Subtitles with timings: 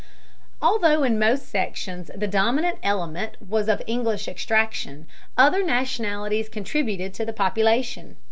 [0.63, 5.05] Although in most sections the dominant element was of English extraction,
[5.37, 8.15] other nationalities contributed to the population.